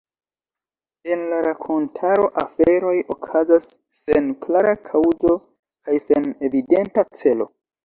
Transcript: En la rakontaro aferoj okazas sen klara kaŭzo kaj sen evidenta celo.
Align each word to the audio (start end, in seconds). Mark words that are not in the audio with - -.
En 1.15 1.19
la 1.33 1.41
rakontaro 1.47 2.23
aferoj 2.45 2.95
okazas 3.17 3.69
sen 4.01 4.33
klara 4.47 4.73
kaŭzo 4.89 5.37
kaj 5.45 6.01
sen 6.09 6.29
evidenta 6.51 7.09
celo. 7.23 7.51